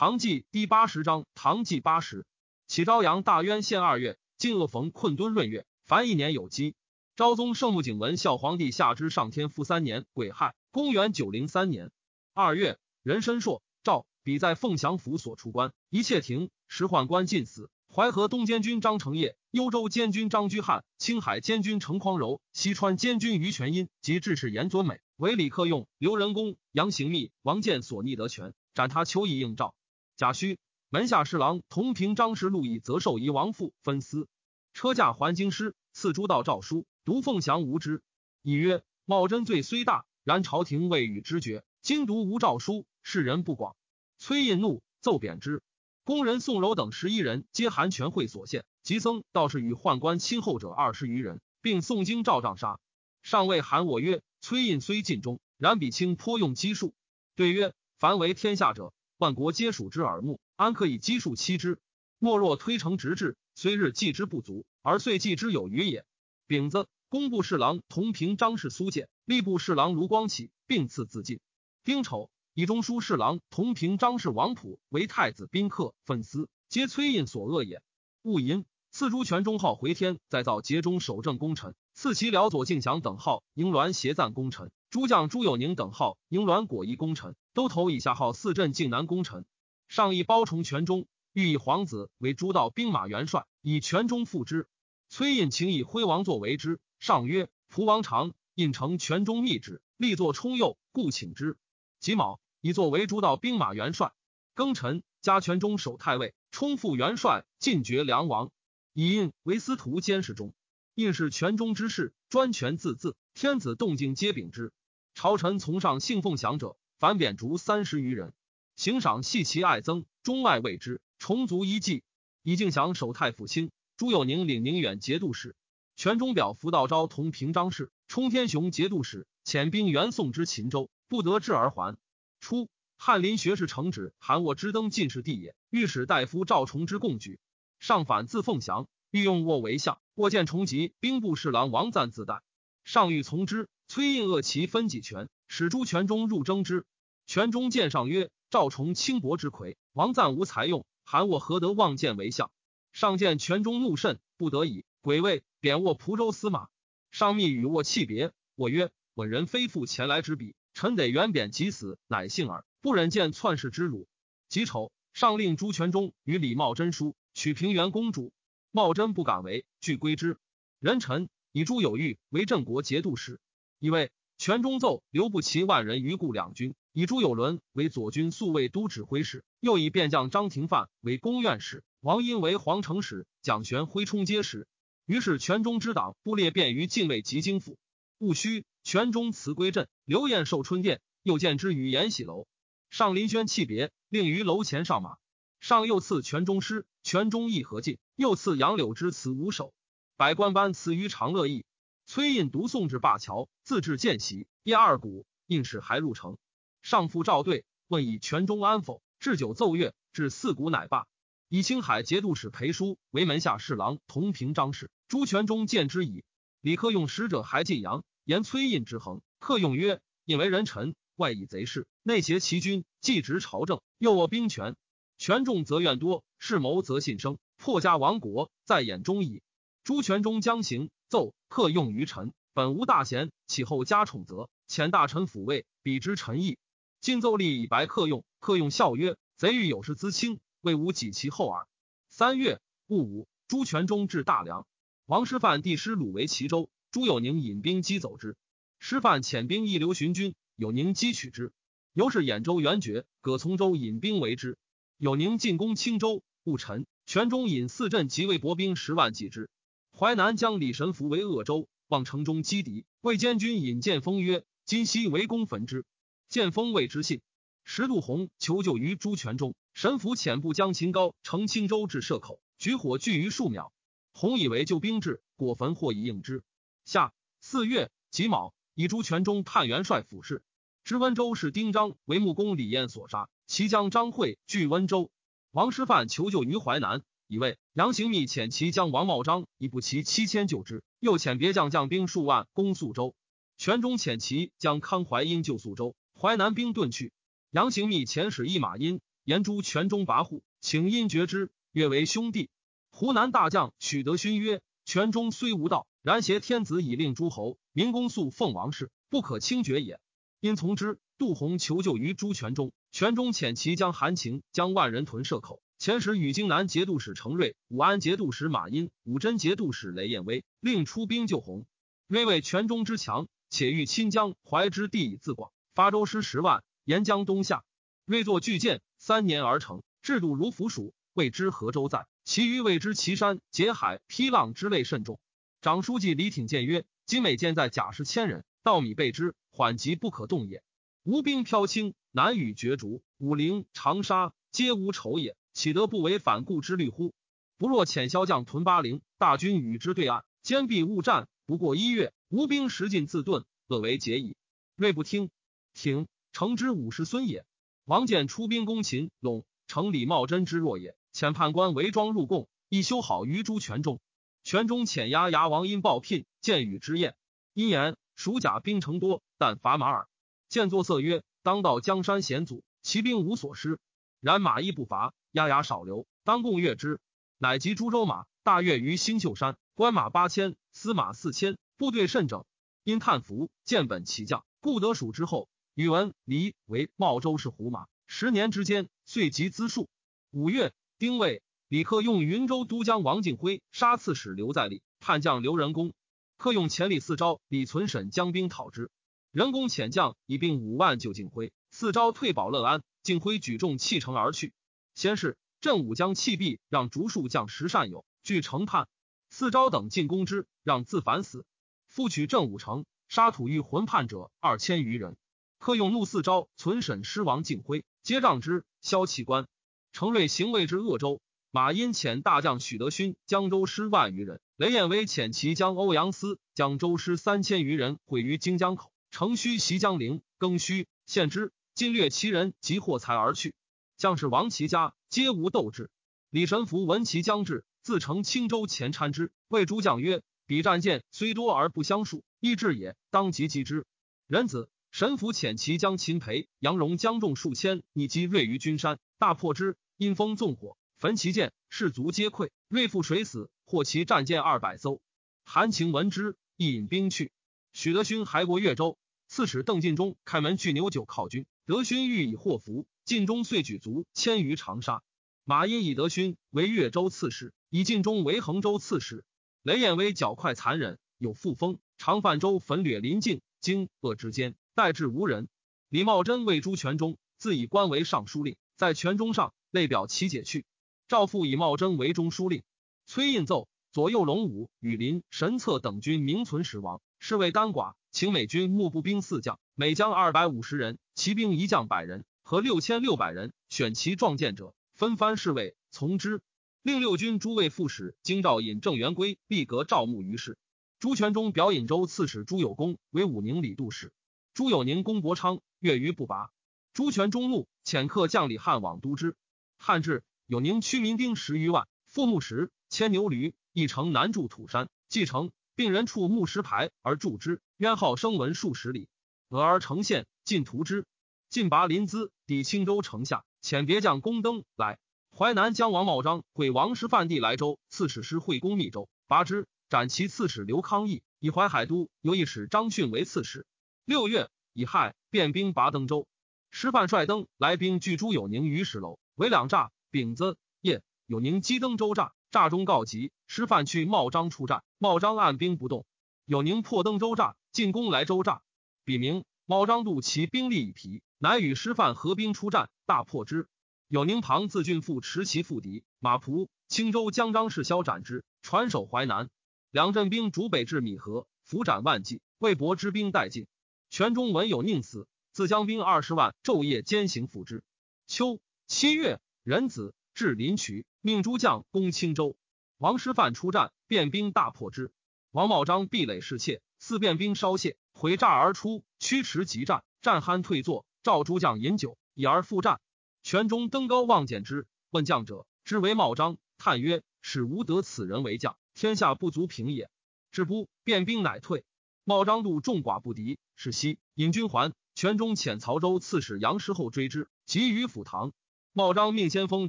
[0.00, 2.24] 唐纪第八十章，唐纪八十，
[2.66, 6.74] 启朝阳大渊县二月，晋恶逢困敦闰月，凡一年有基。
[7.16, 11.90] 昭宗圣穆景文孝皇帝下之上天复三年癸亥，公元九零三年
[12.32, 16.48] 二月，壬申朔，诏彼在凤翔府所出关，一切停。
[16.66, 17.68] 时宦官尽死。
[17.94, 29.74] 淮河东监军张承业、幽州监军张居汉、青海监军程匡柔、西川监军于全因及致使严尊美为李克用、刘仁恭、杨行密、王建所逆得权，斩他求以应召。
[30.20, 30.58] 贾诩
[30.90, 34.28] 门下侍郎同平张氏陆毅则受遗王父分司，
[34.74, 38.02] 车驾还京师，赐诸道诏书，独凤翔无知。
[38.42, 41.64] 以曰：茂贞罪虽大，然朝廷未与知觉。
[41.80, 43.76] 今独无诏书，世人不广。
[44.18, 45.62] 崔胤怒，奏贬之。
[46.04, 48.66] 工人宋柔等十一人，皆韩全会所献。
[48.82, 52.78] 及僧道士与宦官亲厚者二十余人，并宋京赵丈杀。
[53.22, 56.92] 上谓韩我曰：崔胤虽尽忠，然比卿颇用机数。
[57.36, 58.92] 对曰：凡为天下者。
[59.20, 61.78] 万国皆属之耳目，安可以积数欺之？
[62.18, 66.06] 莫若推诚直至，虽日计之不足，而岁计之有余也。
[66.46, 71.38] 丙子，工部侍郎同平张氏苏建，吏部侍郎卢光启并赐自尽。
[71.84, 77.82] 丁丑，以中书侍郎同平张氏王普为太子宾客粉丝，皆崔胤所恶也。
[78.22, 84.70] 戊寅，赐朱全忠号回天，再造节中守正功臣，赐其辽左敬祥等号迎鸾协赞功臣。
[84.88, 89.44] 诸将朱有宁等号迎鸾果毅功臣，都头以下号四镇靖南功臣。
[89.88, 94.68] 上议包崇全忠，欲以皇子为诸道兵马元帅，以全中复之。
[95.08, 101.56] 崔胤请以徽王作为之，上曰：“蒲王长，胤承全中密旨，立作冲右，故请之。”
[101.98, 104.12] 己卯，以作为诸道兵马元帅。
[104.54, 108.52] 庚辰，加全中守太尉，充复元帅，进爵梁王。
[108.92, 110.54] 以胤为司徒监视中。
[110.94, 114.72] 胤是全中之事，专权自恣，天子动静皆秉之。
[115.14, 118.34] 朝臣从上信奉降者，凡贬逐三十余人。
[118.76, 122.04] 行赏系其爱增，中外谓之，重足一计。
[122.42, 125.56] 以敬祥守太府卿，朱有宁领宁远节度使，
[125.96, 131.96] 全忠表符道昭同平章事，冲天雄节度使，遣兵援宋之秦州，不得志而还。
[132.38, 135.54] 初，翰林学士承旨，韩沃之登进士第也。
[135.70, 137.40] 御史大夫赵崇之共举，
[137.78, 139.98] 上反自凤翔，欲用沃为相。
[140.16, 142.42] 沃见崇吉，兵部侍郎王赞自代，
[142.84, 143.70] 上欲从之。
[143.88, 146.86] 崔胤恶其分己权，使朱全忠入征之。
[147.30, 152.50] 权中见上曰：“赵崇轻薄之魁，王赞无才用，韩沃何得望见为相？”
[152.90, 156.66] 上见权忠怒甚，不得已，鬼位贬卧蒲州司马。
[157.12, 158.32] 上密与沃弃别。
[158.56, 164.08] 我曰：“稳人非复前来之笔，臣得原贬即死，乃幸耳，不忍见篡世之辱。”
[164.50, 168.32] 己丑，上令朱全忠与李茂贞书，取平原公主。
[168.72, 170.36] 茂贞不敢为，拒归之。
[170.80, 173.38] 人臣以朱有玉为郑国节度使。
[173.78, 184.66] 以为全中奏刘不齐万人于故两军，以朱有伦为左军宿卫都指挥使，又以便将张廷范为公院使，王殷为皇城使，蒋玄挥冲接使。
[185.04, 187.76] 于是全中之党不列便于禁卫及京府。
[188.16, 192.46] 戊戌，全中辞归镇，刘晏寿春殿，又见之于延禧楼。
[192.88, 195.18] 上林轩泣别，令于楼前上马。
[195.60, 199.74] 上又赐全忠诗，全中义何进，又赐杨柳之词五首，
[200.16, 201.66] 百官班辞于长乐驿。
[202.12, 206.38] 崔胤独送至灞桥，自置见习，夜二鼓，应使还入城。
[206.82, 211.06] 上父赵对问以全忠安否，置酒奏乐，至四鼓乃罢。
[211.48, 214.90] 以青海节度使裴叔为门下侍郎，同平章事。
[215.06, 216.24] 朱全忠见之矣。
[216.60, 219.22] 李克用使者还晋阳，言崔胤之横。
[219.38, 224.74] 克用曰：引为人臣，外以贼事，内挟其君，既执朝政，又握兵权。
[225.16, 229.42] 权重则怨多，事谋则信生，破家亡国，在眼中矣。
[229.84, 230.90] 朱全忠将行。
[231.10, 236.56] 奏克用于臣，本无大贤，岂后加宠则遣大臣抚慰，比之臣义。
[237.00, 241.66] 今奏立以白克用，克用笑曰：“贼欲有事资轻，未无己其后耳。”
[242.10, 244.68] 三月戊午，朱全忠至大梁，
[245.04, 248.36] 王师范帝师鲁为齐州，朱有宁引兵击走之。
[248.78, 251.52] 师范遣兵一流寻军，有宁击取之。
[251.92, 254.56] 由是兖州元爵葛从周引兵为之。
[254.96, 259.50] 有宁进攻青州，戊辰，全忠引四镇及魏博兵十万击之。
[260.00, 262.86] 淮南将李神符为鄂州，望城中击敌。
[263.02, 265.84] 魏监军引剑锋曰：“今夕围攻焚之。”
[266.30, 267.20] 剑锋谓之信。
[267.64, 273.74] 石度洪求救于朱全忠，神符遣部将秦高乘青州至射口，举火炬于数秒。
[274.14, 276.42] 洪以为救兵至，果焚或以应之。
[276.86, 277.12] 下
[277.42, 280.42] 四月己卯，以朱全忠判元帅府事。
[280.82, 285.10] 知温州是丁章为木工李彦所杀，其将张会据温州。
[285.50, 287.02] 王师范求救于淮南。
[287.30, 293.14] 以为杨行密遣其将王茂章以步骑七千救之，又遣别将将兵数万攻宿州。
[293.56, 297.12] 全忠遣其将康怀因救宿州，淮南兵遁去。
[297.52, 302.50] 杨行密遣使一马殷言诛权中跋扈，请因绝之，曰为兄弟。
[302.90, 310.00] 湖南大将许德勋曰：全中虽无道，然挟天子以令诸侯，民公肃奉王室，不可轻绝也。
[310.40, 310.98] 因从之。
[311.16, 315.62] 杜洪求救于朱全忠，全中遣其将韩秦将万人屯射口。
[315.80, 321.64] 前时与荆南节度使程瑞、武安节度使马殷、武真节度使雷彦威，令出兵救洪。
[322.06, 327.64] 瑞为全中之强，且欲亲江淮之地以自广，发州师十万，沿江东下。
[328.04, 332.06] 瑞作巨舰，三年而成，制度如腐鼠，谓之河州在。
[332.24, 335.18] 其余谓之岐山、结海、劈浪之类甚众。
[335.62, 340.62] 长书记李挺谏曰：今每舰在甲士千人，稻米备之，缓急不可动也。
[341.04, 343.02] 吴兵飘轻，难与角逐。
[343.16, 347.12] 武陵、长沙皆无仇也，岂得不为反顾之虑乎？
[347.58, 351.28] 不若遣骁将屯巴陵，大军与之对岸，坚壁勿战。
[351.44, 354.36] 不过一月，吴兵食尽自遁，恶为解矣。
[354.74, 355.28] 瑞不听，
[355.74, 357.44] 挺诚之五十孙也。
[357.84, 364.00] 王建出兵攻秦陇，城李茂贞之弱也，遣判官韦庄入贡，亦修好于朱全中。
[364.42, 367.14] 权中遣押牙王因报聘，见与之宴。
[367.52, 370.08] 因言蜀甲兵城多，但伐马耳。
[370.48, 373.78] 见作色曰：“当道江山险阻，其兵无所失。
[374.20, 377.00] 然马亦不乏，压牙少留，当共阅之。
[377.38, 382.44] 乃集株洲马，大阅于星宿山，官马八千，司马四千，部队甚整。
[382.82, 385.48] 因叹服，见本其将，故得蜀之后。
[385.74, 389.88] 宇文黎为茂州市胡马，十年之间，遂集资数。
[390.32, 395.92] 五月，丁未，李克用云州都将王敬辉杀刺史刘在立，叛将刘仁恭。
[396.36, 398.90] 克用千里四招，李存审将兵讨之。
[399.30, 402.82] 仁公遣将以兵五万救敬辉，四招退保乐安。
[403.02, 404.52] 敬辉举众弃城而去。
[405.00, 408.86] 先是，镇武将弃壁，让竹树将石善友据城叛。
[409.30, 411.46] 四招等进攻之，让自反死。
[411.88, 415.16] 复取镇武城，杀土欲魂叛者二千余人。
[415.58, 419.48] 克用怒四招，存审师王敬辉，皆杖之，削其官。
[419.90, 421.22] 程瑞行为之鄂州。
[421.50, 428.92] 马殷遣大将许德勋江州师万余人，雷彦威遣其将欧阳思江州师三千余人毁于荆江口。
[429.10, 433.54] 程虚袭江陵，更虚献之，今掠其人及获财而去。
[434.00, 435.90] 将士王其家皆无斗志。
[436.30, 443.84] 李神福闻其将至，自乘青州前参之，谓诸将曰：“彼战舰虽多而不相数，亦至也，当即击之。”
[444.26, 449.76] 仁子神福遣其将秦培、杨荣将众数千，逆击锐于君山，大破之。
[449.98, 452.48] 因风纵火，焚其舰，士卒皆溃。
[452.68, 455.02] 锐覆水死，获其战舰二百艘。
[455.44, 457.32] 韩情闻之，亦引兵去。
[457.74, 458.96] 许德勋还过越州，
[459.28, 465.02] 刺史邓进忠开门拒牛酒犒军，德勋欲以祸福，晋中遂举卒迁于长沙。
[465.42, 469.24] 马殷以德勋为越州刺史，以晋中为衡州刺史。
[469.64, 475.48] 雷彦威狡快残忍，有复风，常泛舟焚掠临晋，荆鄂之间，待至无人。
[475.88, 480.64] 李茂贞为朱全忠，自以官为尚书令，在全中上类表其解去。
[481.08, 482.62] 赵复以茂贞为中书令。
[483.06, 487.02] 崔胤奏左右龙武、羽林、神策等军名存实亡。
[487.18, 496.42] 是谓单寡，请美军募步兵四将，每将二百五十人，骑兵一将百人，和六千六百人，选其壮健者，分番侍卫从之。
[496.82, 500.58] 令六军诸卫副使京兆尹郑元圭立阁赵牧于事。
[500.98, 504.12] 朱全忠表尹州刺史朱有功为武宁李度使。
[504.52, 506.50] 朱有宁攻伯昌，越于不拔。
[506.92, 509.36] 朱全忠怒，遣客将李汉往都之。
[509.78, 515.52] 汉至，有宁驱民兵十余万，复木石，牵牛驴，一城南筑土山，继承。
[515.76, 519.08] 并人处木石牌而筑之，渊号声闻数十里，
[519.50, 521.06] 俄而成县，尽图之。
[521.50, 525.00] 晋拔临淄，抵青州城下，遣别将攻登来。
[525.36, 533.66] 淮南将王茂章会王师范地来州，刺史师会攻密州，拔之，斩其刺史刘康义，以淮海都由一使张逊为刺史。
[534.04, 536.28] 六月，乙亥，变兵拔登州。
[536.70, 539.88] 师范率登来兵拒朱有宁于石楼，为两栅。
[540.12, 542.30] 丙子夜，有宁击登州栅。
[542.52, 546.06] 栅中告急，师范去茂章出战，茂章按兵不动。
[546.44, 548.60] 有宁破登州栅，进攻来州栅。
[549.04, 553.68] 笔名茂章度其兵力已疲，乃与师范合兵出战，大破之。
[554.08, 559.48] 有宁庞自郡父持其复敌，马仆青州将张世骁斩之，传守淮南。
[559.92, 563.68] 两镇兵逐北至米河，伏斩万计，魏博之兵殆尽。
[564.10, 567.84] 全中文有宁死，自将兵二十万昼夜兼行赴之。
[568.26, 568.58] 秋
[568.88, 570.16] 七月，壬子。
[570.34, 572.56] 至临渠，命诸将攻青州。
[572.98, 575.12] 王师范出战，便兵大破之。
[575.52, 581.04] 王茂章壁垒侍妾，四便兵稍懈，回诈而出，驱驰急战，战酣退坐。
[581.24, 583.00] 召诸将饮酒，以而复战。
[583.42, 590.08] 全中登高望见之，问将者，知为茂章，叹曰：“使吾得此人为将，天下不足平也。”
[590.52, 591.84] 至不，便兵乃退。
[592.22, 594.92] 茂章度众寡不敌，是夕引军还。
[595.16, 598.52] 全中遣曹州刺史杨师厚追之，急于府堂。
[598.92, 599.88] 茂章命先锋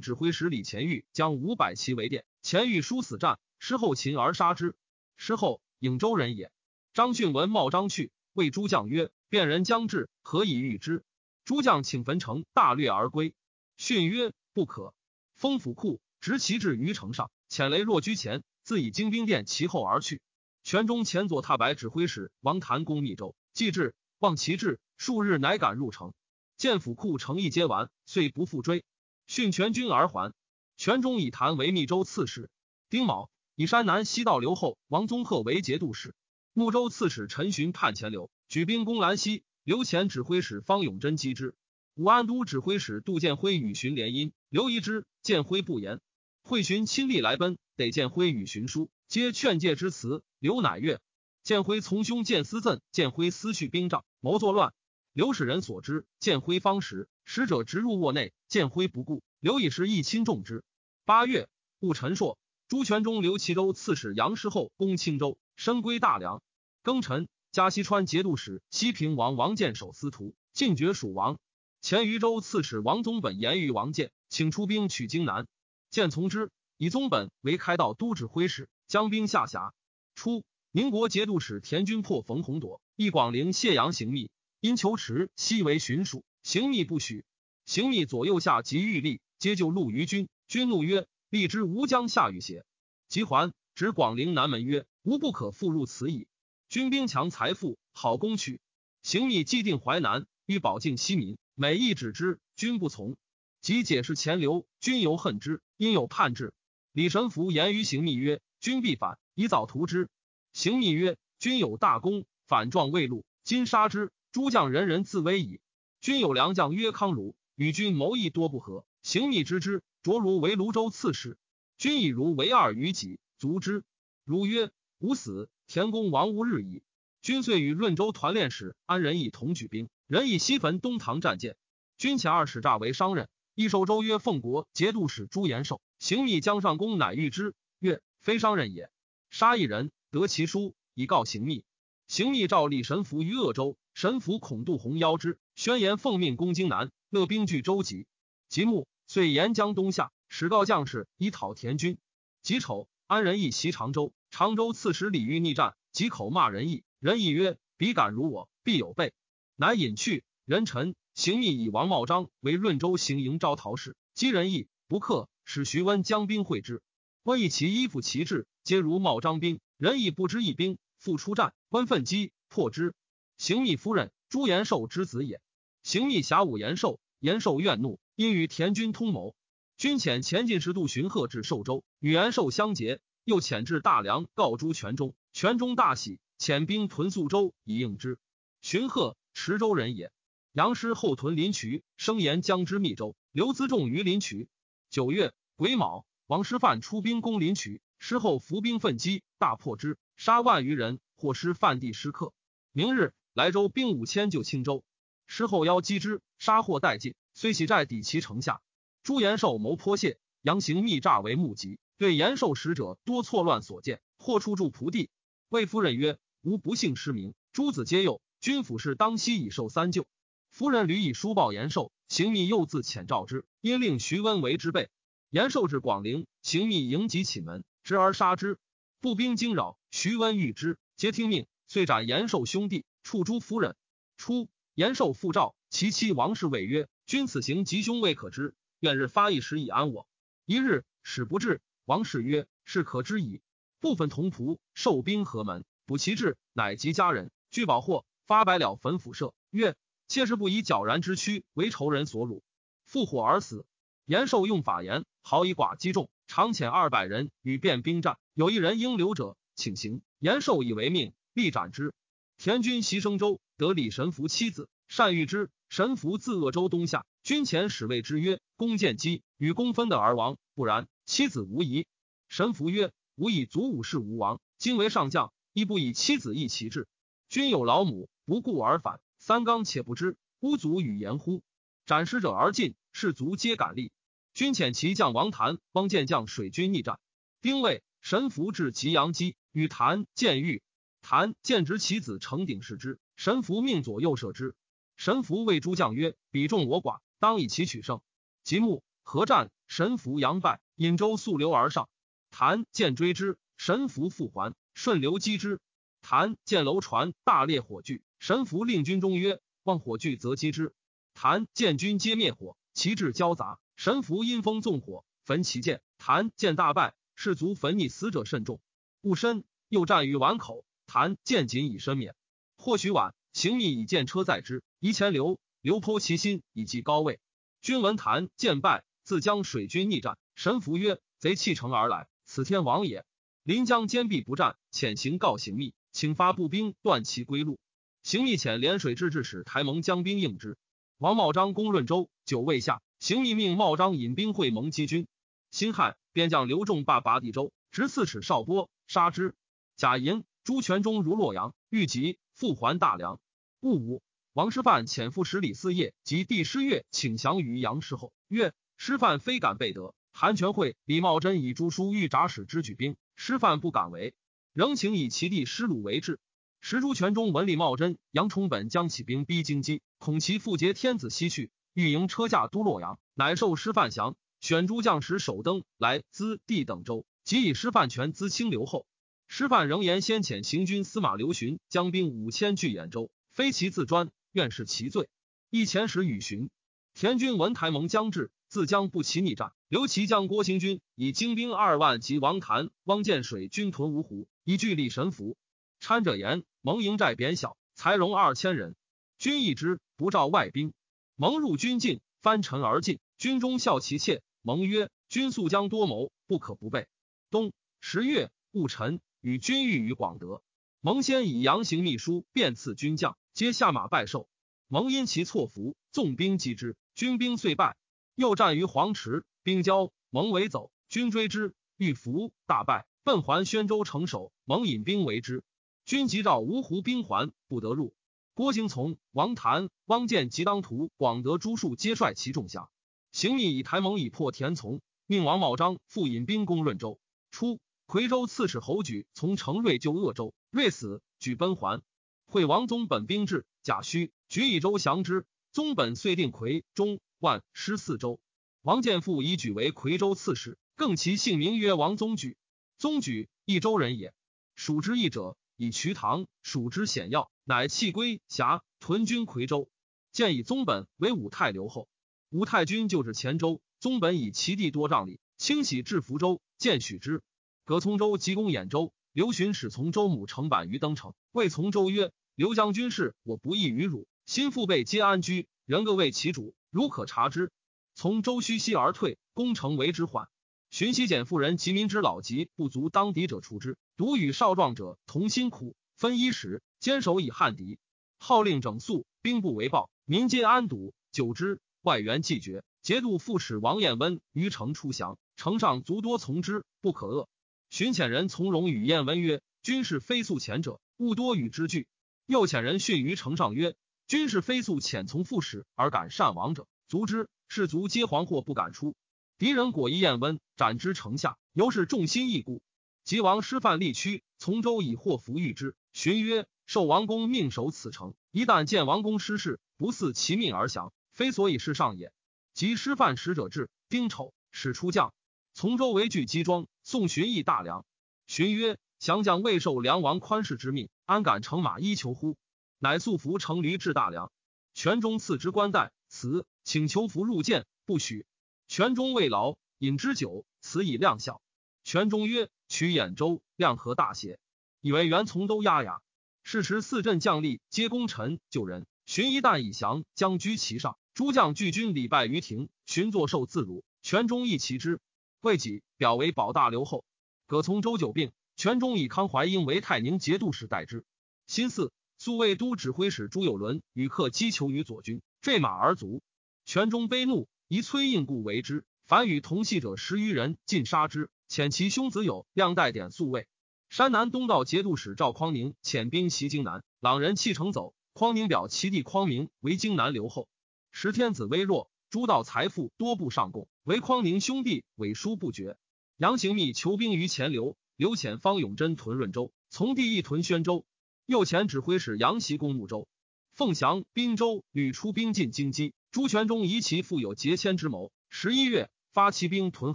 [0.00, 4.74] 指挥使李乾玉将五百骑围殿，乾玉殊死战，师后擒而杀之。
[5.16, 6.50] 失后，颍州人也。
[6.94, 11.04] 张逊闻茂章去，谓诸将曰：“便人将至，何以御之？”
[11.44, 13.34] 诸将请焚城，大掠而归。
[13.76, 14.94] 逊曰：“不可。”
[15.34, 20.20] 封府库，执旗至于城上，遣雷若居前，自以精兵殿其后而去。
[20.62, 26.12] 全中前左踏白指挥使王谭攻密州，既至，望其至，数日乃敢入城。
[26.56, 28.84] 见府库城邑皆完，遂不复追。
[29.26, 30.32] 逊全军而还。
[30.76, 32.50] 全中以谭为密州刺史。
[32.88, 36.14] 丁卯，以山南西道刘后王宗鹤为节度使。
[36.54, 39.42] 睦州刺史陈寻叛前刘，举兵攻兰溪。
[39.64, 41.54] 刘前指挥使方永贞击之。
[41.94, 46.00] 武安都指挥使杜建辉与荀联姻，刘疑之，建辉不言。
[46.42, 50.22] 会寻亲力来奔，得建辉与荀书，皆劝诫之词。
[50.38, 51.00] 刘乃悦。
[51.42, 54.72] 建辉从兄建思赠，建辉思去兵帐，谋作乱。
[55.12, 60.64] 刘使人所知，建辉方时，使者直入卧内，建辉不顾，刘以时亦亲重之。
[61.04, 61.48] 八月，
[61.80, 62.38] 戊辰朔，
[62.72, 66.42] 朱全忠刘齐州刺史杨师厚攻青州，身归大梁。
[66.82, 71.38] 庚辰，加西川节度使西平王王建守司徒，进爵蜀王。
[71.82, 75.46] 前渝州刺史王宗本言于王建，请出兵取荆南。
[75.90, 79.74] 建从之，以宗本为开道都指挥使，将兵下辖。
[80.14, 84.30] 初，宁国节度使田军破冯弘铎，一广陵谢阳行密。
[84.60, 87.26] 因求持西为巡属，行密不许。
[87.66, 90.30] 行密左右下及玉立，皆就陆于军。
[90.48, 92.66] 军怒曰：“必之吾将下雨邪？”
[93.08, 96.28] 即还，指广陵南门曰：“吾不可复入此矣。”
[96.68, 98.60] 军兵强财富，好攻取。
[99.02, 103.16] 行密既定淮南，欲保境西民，每意止之，君不从。
[103.62, 106.52] 即解释前流，君犹恨之，因有叛志。
[106.92, 110.10] 李神福言于行密曰：“君必反，以早图之。”
[110.52, 115.62] 行密曰：“君有大功，反状未露，今杀之。”诸将人人自危矣。
[116.02, 121.38] 君有良将曰康儒，与君谋议多不和，行密知之，卓如为泸州刺史。
[121.78, 123.84] 君以如为二于己，卒之。
[124.24, 126.82] 如曰：“吾死，田公王无日矣。”
[127.22, 131.56] 君遂与润州团练使安仁义同举兵，仁义西焚东堂战舰。
[131.98, 138.90] 君遣二使诈为商人，益寿州曰奉国节度使朱延寿，行密江上公乃遇之，曰：“非商人也。”
[139.30, 141.64] 杀一人，得其书以告行密。
[142.08, 143.76] 行密召李神符于鄂州。
[143.94, 148.06] 神符恐杜洪邀之，宣言奉命攻荆南，乐兵拒州籍。
[148.48, 151.98] 吉木，遂沿江东下，使告将士以讨田军。
[152.40, 156.82] 己丑，安仁义袭常州，常州刺史李煜逆战，即口骂仁义。
[156.98, 159.12] 仁义曰：“彼敢辱我，必有备。”
[159.54, 160.24] 乃引去。
[160.46, 166.80] 人臣行密以王茂章为润州行营招讨使，击仁义不克，使徐温将兵会之。
[167.22, 169.60] 温以其衣服旗帜，皆如茂章兵。
[169.76, 172.94] 仁义不知一兵，复出战，温奋击破之。
[173.36, 175.42] 行密夫人朱延寿之子也。
[175.82, 179.34] 行密侠武延寿，延寿怨怒，因与田军通谋。
[179.76, 185.14] 军遣前进士杜荀贺至寿州，与延寿相结，又遣至大梁告诸全中。
[185.32, 188.18] 全中大喜，遣兵屯宿州以应之。
[188.60, 190.12] 荀贺池州人也。
[190.52, 194.48] 杨师后屯临渠，声言将之密州，留辎重于临渠。
[194.90, 202.32] 九月癸卯，王师范出兵攻临渠，师后伏兵奋击，大破之，杀万余人，获师范地失客。
[202.72, 203.14] 明日。
[203.34, 204.84] 莱州兵五千救青州，
[205.26, 208.62] 师后邀击之，杀获殆尽，虽喜寨抵其城下。
[209.02, 215.10] 朱延寿谋颇泄，杨行密诈为目击，对延寿使者多错乱所见，或出住仆地。
[215.48, 220.06] 魏夫人曰：“吾不幸失明，诸子皆幼，君府事当悉以受三救。”
[220.50, 224.88] 夫人屡以书报延寿，行密又自遣召之，因令徐温为之备。
[225.28, 228.56] 延寿至广陵，行密迎击启门，执而杀之。
[229.00, 232.84] 步兵惊扰，徐温遇之，皆听命，遂斩延寿兄弟。
[233.02, 233.74] 处诸夫人。
[234.16, 240.08] 初，延寿复召其妻王氏谓曰：“君此行吉凶未可知，愿日发一时以安我。”
[240.46, 243.42] 一日使不至，王氏曰：“是可知矣。”
[243.80, 249.76] 部分同仆受兵合门，补其志，乃及家人聚宝货，发百了焚府舍，曰
[250.08, 252.42] ：“妾是不以皎然之躯为仇人所辱，
[252.86, 253.66] 复火而死。”
[254.08, 260.00] 延寿用法言，好以寡击众，常遣二百人与便兵战，有一人应留者，请行。
[260.18, 261.92] 延寿以为命，必斩之。
[262.38, 265.48] 田军袭生州，得李神符妻子，善遇之。
[265.70, 271.86] 神符自鄂州东下，军前使谓之曰：“弓箭机与弓分的而亡，不然，妻子无疑。”
[272.28, 276.86] 神符曰：“吾以祖武士无王，今为上将，亦不以妻子易其志。
[277.30, 281.42] 君有老母，不顾而反，三纲且不知，吾祖与言乎？”
[281.86, 283.92] 斩使者而进，士卒皆敢立。
[284.34, 287.00] 军遣其将王谭、汪建将水军逆战，
[287.40, 290.62] 兵未，神符至吉阳基，与谭、见遇。
[291.00, 294.54] 谭见执其子成鼎视之，神符命左右射之。
[294.96, 298.00] 神符谓诸将曰：“彼众我寡，当以其取胜。”
[298.44, 301.88] 即木合战，神符杨败，引舟溯流而上。
[302.30, 305.60] 谭见追之，神符复还，顺流击之。
[306.00, 310.72] 谭见楼船大烈火炬，神符令军中曰：“望火炬，则击之。”
[311.14, 315.82] 谭见军皆灭火，旗帜交杂，神符因风纵火，焚其剑。
[315.98, 318.60] 谭见大败，士卒焚溺死者甚众。
[319.02, 322.16] 戊申，又战于宛口，谭见仅以身免。
[322.56, 325.38] 或许晚，行密以见车载之，移前流。
[325.60, 327.20] 刘剖其心，以继高位。
[327.60, 330.18] 君闻谭见败，自将水军逆战。
[330.34, 333.04] 神符曰：“贼弃城而来，此天王也。
[333.44, 337.60] 临江坚壁不战，遣行告行密，请发步兵断其归路。
[338.02, 340.58] 行密遣连水之至使台盟将兵应之。
[340.98, 345.06] 王茂章攻润州，久未下，行密命茂章引兵会盟击军。
[345.52, 349.36] 辛亥，边将刘仲霸拔地州，执刺史少波，杀之。
[349.76, 353.20] 贾银、朱全忠如洛阳，欲急，复还大梁。
[353.60, 354.02] 戊午。
[354.32, 364.14] 王师范遣副使李嗣业及帝师岳请降于杨师后，曰：“师范非敢备得。”韩全会、李茂贞以朱书欲札使之举兵，师范不敢为，
[364.52, 366.18] 仍请以其弟师鲁为质。
[366.60, 378.86] 时朱全忠闻李茂贞、杨崇本将起兵逼京畿，恐其复劫天子西去，欲迎车驾都洛阳，乃受师范降，选诸将使守登来资地等州，即以师范权资清留后。
[379.34, 384.10] 师范仍言先遣行军司马刘询将兵五千据兖州，非其自专。
[384.32, 385.08] 愿是其罪。
[385.48, 386.50] 一前使与询，
[386.92, 389.52] 田军闻台盟将至，自将不齐逆战。
[389.68, 395.38] 刘琦将郭行军以精兵二万及王谭、汪建水军屯芜湖，以据立神符。
[395.80, 398.76] 参者言蒙营寨贬小，才容二千人。
[399.16, 400.74] 军一之，不召外兵。
[401.16, 402.98] 蒙入军境，翻尘而进。
[403.16, 404.20] 军中笑其妾。
[404.42, 406.86] 蒙曰：“君素将多谋，不可不备。”
[407.32, 410.42] 冬十月戊辰，与军遇于广德。
[410.80, 413.16] 蒙先以杨行秘书便赐军将。
[413.32, 414.28] 皆下马拜寿，
[414.68, 417.76] 蒙因其错服，纵兵击之，军兵遂败。
[418.14, 424.32] 又战于黄池，兵交，蒙为走，军追之，欲伏，大败，奔还宣州城守。
[424.44, 425.44] 蒙引兵围之，
[425.86, 427.94] 军急召芜湖兵还，不得入。
[428.34, 432.68] 郭行从、王谭、汪建及当涂、广德诸庶皆率其众下。
[433.12, 436.98] 行密以台盟以破田从，命王茂章复引兵攻润州。
[437.30, 437.60] 初，
[437.92, 441.82] 夔州刺史侯举从程瑞救鄂州，瑞死，举奔还。
[442.24, 445.26] 惠王宗本兵至，贾诩举以州降之。
[445.50, 448.18] 宗本遂定夔中万师四州。
[448.62, 452.38] 王建父以举为夔州刺史，更其姓名曰王宗举。
[452.78, 454.14] 宗举益州人也。
[454.54, 459.68] 蜀之义者，以瞿塘蜀之险要，乃弃归辖屯军夔州。
[460.12, 461.88] 建以宗本为武泰留后。
[462.30, 467.22] 武太君就至黔州，宗本以其地多丈里，清洗至福州，见许之。
[467.64, 472.12] 葛从周急攻兖州，刘询使从周母乘板于登城，谓从周曰。
[472.34, 474.08] 刘将军事，我不义于汝。
[474.26, 477.52] 心腹辈皆安居，人各为其主，如可察之。
[477.94, 480.28] 从周须西而退，攻城为之缓。
[480.70, 487.78] 荀息简妇人及民之老疾不足当敌者除之，独与少壮者同辛苦，分衣食，坚守以汉敌。
[488.18, 490.94] 号令整肃，兵不为暴，民皆安堵。
[491.12, 497.26] 久之，外援既绝，节度副使王彦温于城出降，城上卒多从之，不可遏。
[497.72, 501.88] 荀遣人从容与晏温曰：“军事非速前者，勿多与之惧。”
[502.28, 507.30] 又遣人训于城上曰：“军士非素遣从副使而敢善亡者，卒之。
[507.48, 508.94] 士卒皆惶惑，不敢出。
[509.38, 511.38] 敌人果一燕温，斩之城下。
[511.54, 512.60] 由是众心异故。
[513.04, 515.74] 及王师范力屈，从周以祸福遇之。
[515.94, 522.12] 荀曰：受王公命守此城，一旦见王公失事，不似其命而降，非所以事上也。
[522.52, 525.14] 及师范使者至，丁丑，使出将，
[525.54, 527.84] 从州为聚积庄，送荀邑大梁。
[528.26, 530.88] 荀曰：降将未受梁王宽视之命。
[531.04, 532.36] 安敢乘马衣求乎？
[532.78, 534.32] 乃素服乘驴至大梁，
[534.72, 538.24] 全中赐之冠带，辞请求服入见，不许。
[538.66, 541.40] 全中未劳，饮之酒，辞以亮相。
[541.84, 544.38] 全中曰：“取兖州，量何大邪？”
[544.80, 546.00] 以为袁从都压牙。
[546.42, 550.96] 是时四镇将吏皆功臣救人，荀一旦以降，将居其上。
[551.12, 552.70] 诸将拒军，礼拜于庭。
[552.86, 553.84] 荀作受自辱。
[554.00, 554.98] 全中亦其之。
[555.42, 557.04] 未己表为保大留后。
[557.46, 558.32] 葛从周久病。
[558.54, 561.04] 全中以康怀英为太宁节度使代之。
[561.46, 566.22] 新四宿卫都指挥使朱友伦与客击求于左军，坠马而卒。
[566.64, 568.84] 全中悲怒，以崔应故为之。
[569.06, 571.30] 凡与同系者十余人，尽杀之。
[571.48, 573.48] 遣其兄子友亮代点宿卫。
[573.88, 577.94] 山南东道节度使赵匡宁遣兵袭荆南，朗人弃城走。
[578.12, 580.46] 匡宁表其弟匡明为荆南留后。
[580.92, 585.78] 时天子微弱，诸道财富多不上贡，唯匡宁兄弟委书不绝。
[586.18, 587.74] 杨行密求兵于前流。
[587.96, 590.84] 刘潜、方永贞屯润州，从弟义屯宣州。
[591.24, 593.08] 右前指挥使杨袭攻睦州、
[593.54, 595.94] 凤翔、滨州，屡出兵进京畿。
[596.10, 598.12] 朱全忠疑其父有劫迁之谋。
[598.28, 599.94] 十一月，发骑兵屯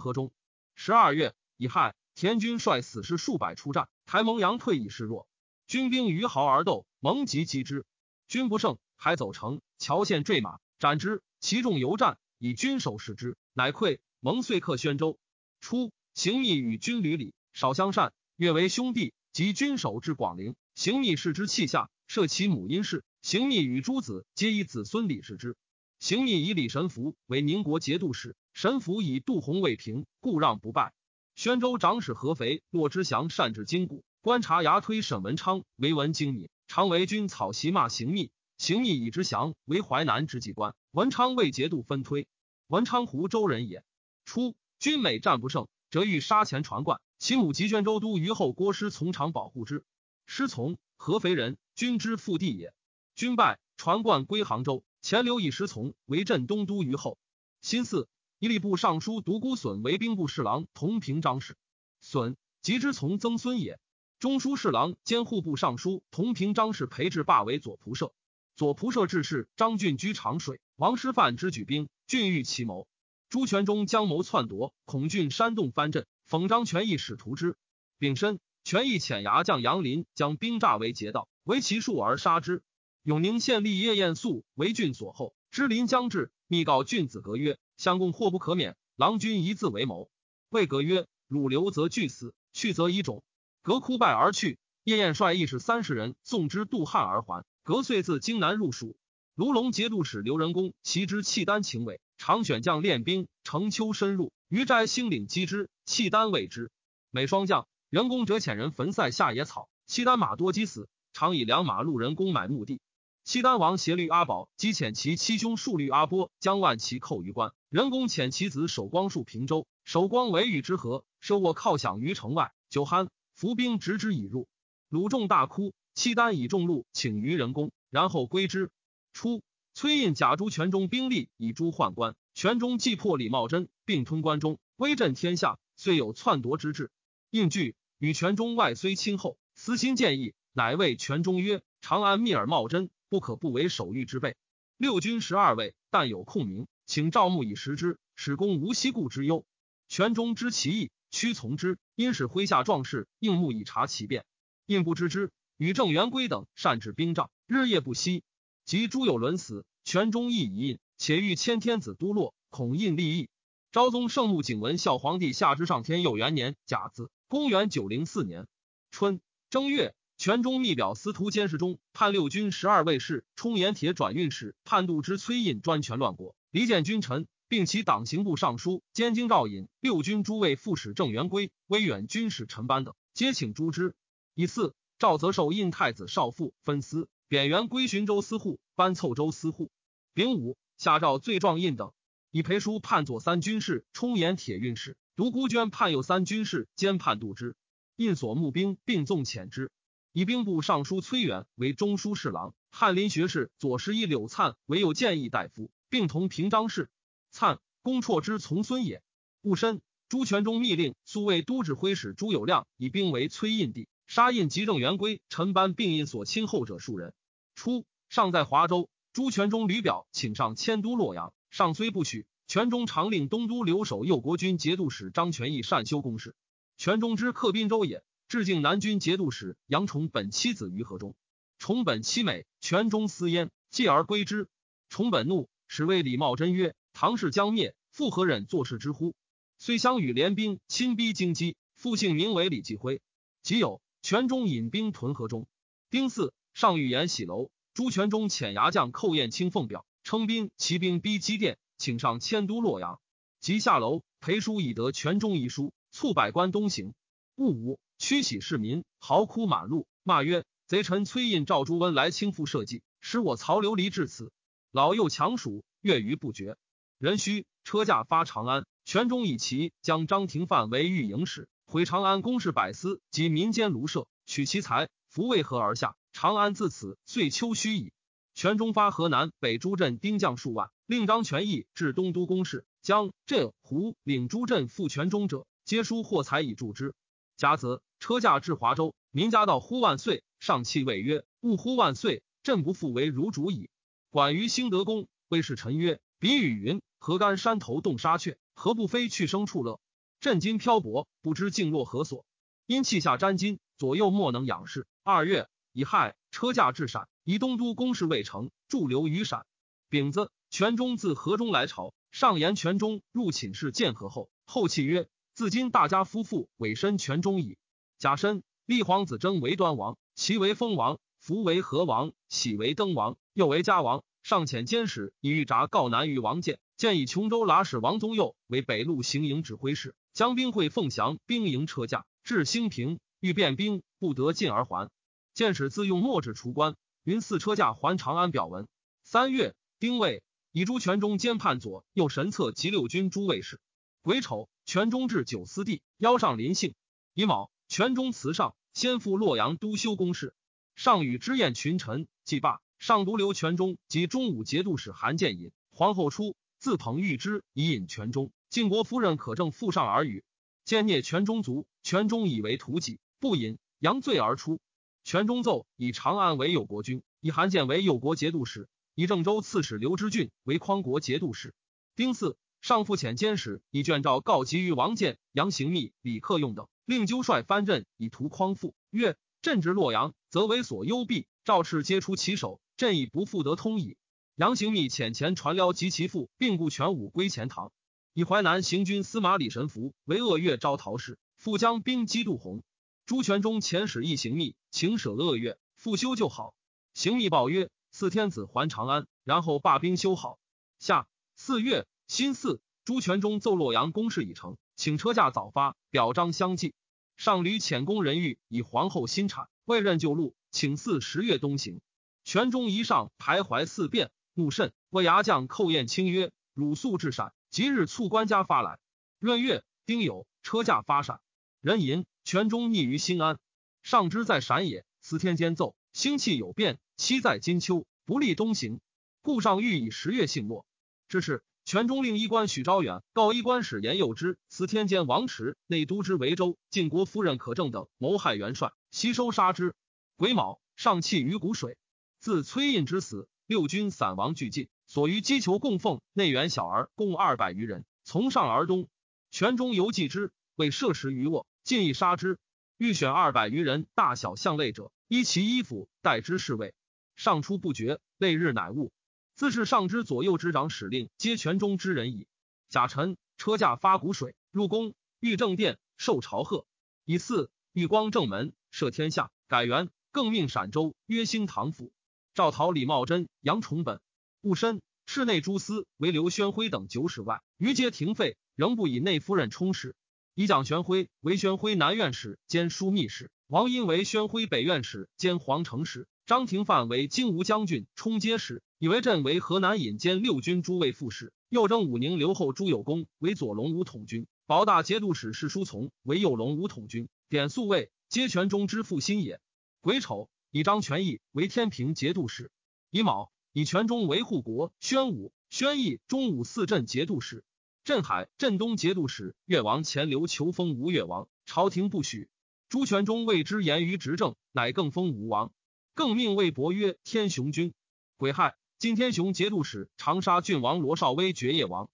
[0.00, 0.32] 河中。
[0.74, 5.28] 十二月乙亥，田军率死士数百出战，台蒙阳退以示弱，
[5.68, 7.86] 军兵于壕而斗，蒙即击之，
[8.26, 11.22] 军不胜，还走城，桥县坠马，斩之。
[11.40, 13.98] 其众犹战，以军守视之，乃溃。
[14.20, 15.18] 蒙遂克宣州。
[15.60, 19.14] 初，行密与军旅里少相善，约为兄弟。
[19.32, 23.04] 及军守至广陵，行密视之气下，设其母殷氏。
[23.22, 25.56] 行密与诸子皆以子孙礼视之。
[26.00, 30.92] 行密以李神福为宁国节度使，神福以杜洪为平，故让不败。
[31.36, 38.32] 宣州长史合肥骆之祥善治筋骨，观察牙推沈文昌为文精敏，常为军草席骂行密。
[38.58, 42.26] 行密以之祥为淮南之计官，文昌为节度分推。
[42.66, 43.84] 文昌湖州人也。
[44.24, 47.00] 初，军每战不胜，则欲杀前传冠。
[47.20, 49.84] 其母及宣州都虞后郭师从长保护之。
[50.26, 52.74] 师从合肥人，军之腹地也。
[53.14, 54.82] 军败，传冠归杭州。
[55.02, 57.16] 前留以师从为镇东都虞后。
[57.62, 58.08] 新四，
[58.40, 61.56] 一吏部尚书独孤损为兵部侍郎同平章事。
[62.00, 63.78] 损，及之从曾孙也。
[64.18, 68.12] 中书侍郎兼户部尚书同平章事裴志霸为左仆射。
[68.58, 72.88] 左仆射致仕张俊居长水，王师范之举兵，俊欲其谋。
[73.28, 77.56] 朱全忠将谋篡夺，孔俊煽动藩镇，讽张全义使图之。
[78.00, 82.64] 丙申，全义遣牙将杨林将兵诈为劫道，为其数而杀之。
[83.04, 90.10] 永宁县吏叶彦素为郡所后，知临将至，密告郡子革曰：“相公祸不可免，郎君一字为谋。”
[90.50, 93.22] 魏革曰：“汝留则俱死，去则已种。”
[93.62, 94.58] 革哭败而去。
[94.82, 97.44] 叶彦率义士三十人送之渡汉而还。
[97.68, 98.96] 隔岁自荆南入蜀，
[99.34, 106.70] 卢龙节度使刘仁恭其之契丹秦伟，常选将练兵，乘秋深入于斋兴岭击之，契丹畏之。
[107.10, 112.80] 每双将，仁恭者遣人焚塞下野草，契丹马多击死，常以良马路人工买墓地。
[113.22, 124.48] 契丹王协律阿保击遣其七兄数律阿波将万骑扣于关，仁恭遣其子守光戍平州，守光为玉之河，设卧靠饷于城外，酒酣，伏兵执之以入，
[124.88, 125.74] 鲁众大哭。
[125.98, 128.70] 契丹以众禄请于人工，然后归之。
[129.12, 129.42] 初，
[129.74, 136.92] 崔胤假诸全中兵力以诛宦官，全中既破李茂贞，并吞关中，威震天下，虽有篡夺之志。
[137.30, 144.36] 应惧与权中外虽亲厚，私心建议，乃谓权中曰：“长安密尔茂贞，不可不为守御之备。
[144.76, 149.44] 六军十二位，但有空名，请赵牧以食之，使公无息故之忧。”
[149.90, 151.76] 权中知其意，屈从之。
[151.96, 154.24] 因使麾下壮士应募以察其变。
[154.64, 155.32] 应不知之。
[155.58, 158.22] 与郑元圭等擅治兵仗，日夜不息。
[158.64, 163.28] 及朱有伦死，全中亦已印，且欲迁天子都洛，恐印立异。
[163.72, 168.46] 昭宗圣穆景文孝皇帝下之上天佑元年甲子，公元九零四年
[168.92, 183.96] 春正月，全中密表司徒监事中判六军十二卫士，充盐铁转运使判度之崔胤专权乱国，离间君臣，并其党刑部尚书兼京兆尹六军诸卫副使郑元圭、威远军使陈班等，皆请诛之。
[184.34, 184.72] 以四。
[184.98, 189.70] 赵则受印太子少傅分司，贬元归寻州司户，班凑州司户。
[190.12, 191.92] 丙午，下诏罪状印等，
[192.32, 197.54] 以裴叔判左三军事，充盐铁运使；独孤娟判右三军事，兼判度之。
[197.94, 199.70] 印所募兵，并纵遣之。
[200.12, 206.90] 以兵部尚书崔远为中书侍郎，翰林学士左拾遗柳灿为右谏议大夫，并同平章事。
[207.30, 209.00] 灿，公绰之从孙也。
[209.42, 213.86] 戊申，朱全忠密令苏卫都指挥使朱有亮以兵为崔印地。
[214.08, 217.12] 杀印及正元归陈班并印所亲后者数人。
[217.54, 226.34] 初，尚在华州，朱全忠吕表请上迁都洛阳，上虽不许，全忠常令东都留守右国军节度使张全义善修宫事。
[226.78, 231.14] 全忠之克滨州也，致敬南军节度使杨崇本妻子于河中。
[231.58, 234.48] 崇本妻美，全忠思焉，继而归之。
[234.88, 239.14] 崇本怒，使谓李茂贞曰：“唐氏将灭，复何忍坐视之乎？”
[239.58, 241.56] 遂相与联兵，亲逼京畿。
[241.74, 243.02] 复姓名为李继辉，
[243.42, 243.82] 即有。
[244.08, 245.46] 全中引兵屯河中，
[245.90, 247.50] 丁巳，上御言喜楼。
[247.74, 253.00] 朱全忠遣牙将寇彦清奉表，称兵骑兵逼击殿，请上迁都洛阳。
[253.38, 256.94] 即下楼，裴叔以得全中遗书，促百官东行。
[257.34, 264.32] 戊午，驱喜市民，嚎哭满路，骂曰：“贼臣崔胤赵朱温来倾覆社稷，使我曹刘离至此，
[264.72, 266.56] 老幼强蜀，月余不绝。
[266.96, 275.96] 壬戌，车驾发长安，全中以其将张廷范为御营使。”毁长安宫室百司及民间庐舍，取其财，弗为何而下？
[276.14, 277.92] 长安自此岁秋虚矣。
[278.34, 286.94] 全中发河南北诸镇兵将数万，令张全义至东都宫室，将镇胡领诸镇复全中者，皆书获财以助之。
[287.36, 293.68] 甲子，车驾至华州，民家道呼万岁，上泣谓曰：“勿呼万岁，朕不复为汝主矣。”
[294.08, 298.38] 管于兴德宫，谓是臣曰：“彼与云，何干山头动沙雀？
[298.54, 299.78] 何不飞去生处乐？
[300.20, 302.24] 震惊漂泊，不知静落何所。
[302.66, 304.86] 因气下沾金，左右莫能仰视。
[305.04, 309.46] 二月，乙亥，车驾至陕，以东都公事未成，驻留于陕。
[309.88, 317.56] 丙子，全中自河中来朝，上言全中入寝室见和后，后契曰：自今大家夫妇委身全中矣。
[317.98, 324.02] 甲申，立皇子征为端王，其为封王，福为河王，喜为登王，又为嘉王。
[324.28, 326.60] 尚遣监使以御札告南于王建。
[326.76, 334.90] 建以琼州剌史王宗佑为北路行营指挥使，将兵会凤翔兵营车驾至兴平，欲变兵不得进而还。
[335.32, 338.68] 建使自用墨纸除官，云四车驾还长安表文。
[339.02, 343.62] 三月丁未，以朱全忠兼判左右神策及六军诸卫士。
[344.02, 346.74] 癸丑，全忠至九司地，邀上临幸。
[347.14, 350.34] 乙卯，全忠辞上，先赴洛阳都修宫事。
[350.76, 352.60] 上与之宴群臣，祭罢。
[352.78, 355.52] 上独留全忠及中武节度使韩建引。
[355.70, 356.36] 皇后出。
[356.60, 360.24] 自捧玉之以引权中，晋国夫人可证附上耳语。
[360.64, 364.60] 见聂权中卒，权中以为屠己，不饮，扬罪而出。
[365.04, 371.54] 权中奏以长安为右国君，以韩建为右国节度使，以郑州刺史刘知俊为匡国节度使。
[371.94, 378.74] 丁巳，上复遣监使以卷诏告急于王建、杨行密、李克用等，令纠率藩镇以图匡复。
[378.90, 383.96] 曰：朕至洛阳，则为所幽闭，赵赤皆出其手，朕已不复得通矣。
[384.36, 387.72] 杨行密遣前传辽及其父，并故全武归钱塘。
[388.14, 392.62] 以淮南行军司马李神福为鄂越招讨使，复将兵击杜洪。
[393.04, 396.54] 朱全忠遣使一行密，请舍鄂越，复修就好。
[396.94, 400.38] 行密报曰：四天子还长安，然后罢兵修好。
[400.78, 406.74] 下四月辛巳，朱全忠奏洛阳公事已成，请车驾早发，表彰相继。
[407.16, 411.80] 上吕遣宫人玉以皇后新产，未任就路，请巳十月东行。
[412.28, 414.10] 全忠一上徘徊四变。
[414.34, 418.78] 怒甚，为牙将寇彦卿曰：“汝速至陕，即日促官家发来。”
[419.18, 421.22] 闰月丁酉，车驾发陕。
[421.62, 423.38] 人吟全中逆于新安。
[423.82, 428.78] 上之在陕也，司天监奏：星气有变，期在金秋，不利东行。
[429.22, 430.66] 故上欲以十月幸末。
[431.08, 439.74] 这是，全中令衣官许昭远告衣官使严佑之、司天监王迟、内都之维州晋国夫人可正等谋害元帅，悉收杀之。
[440.18, 441.78] 癸卯，上弃于谷水。
[442.18, 443.28] 自崔胤之死。
[443.46, 448.90] 六军散亡俱尽，所余击球供奉内援小儿共二百余人，从上而东。
[449.30, 452.38] 全中游记之，为射食于卧，尽亦杀之。
[452.76, 456.74] 欲选二百余人，大小相类者，依其衣服待之侍卫。
[457.16, 458.92] 上出不绝，累日乃悟。
[459.34, 462.26] 自是上之左右之长使令，皆全中之人矣。
[462.68, 466.66] 甲辰，车驾发谷水入宫，御正殿，受朝贺。
[467.06, 471.90] 以四御光正门，赦天下，改元，更命陕州曰兴唐府。
[472.38, 474.00] 赵陶、李茂贞、杨崇本、
[474.42, 479.96] 戊申，室内诸司为刘宣辉等九使外，余皆停废，仍不以内夫人充使。
[480.36, 491.32] 以蒋玄辉为宣辉南院使兼枢密使，王殷为宣辉北院使兼皇城使，张廷范为金吾将军充接使，以为镇为河南尹兼六军诸卫副使。
[491.48, 499.40] 又征武宁留后朱有功为左龙武统军，保大节度使是书从为右龙武统军，典宿卫皆权中之父心也。
[499.80, 500.30] 癸丑。
[500.50, 502.50] 以张全义为天平节度使，
[502.90, 507.44] 以卯以全中为护国宣武、宣义、中武四镇节度使，
[507.84, 509.34] 镇海、镇东节度使。
[509.44, 512.28] 越王钱镠求封吴越王，朝廷不许。
[512.68, 515.52] 朱全忠谓之言于执政，乃更封吴王，
[515.94, 517.72] 更命魏博曰天雄君。
[518.16, 521.90] 癸亥，晋天雄节度使长沙郡王罗绍威爵业王。